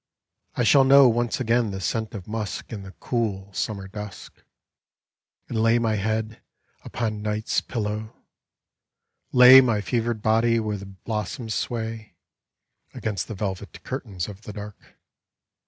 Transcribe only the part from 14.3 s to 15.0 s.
the dark.